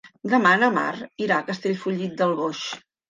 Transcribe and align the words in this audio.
Demà 0.29 0.53
na 0.61 0.69
Mar 0.77 0.95
irà 1.25 1.37
a 1.37 1.45
Castellfollit 1.53 2.17
del 2.23 2.35
Boix. 2.41 2.65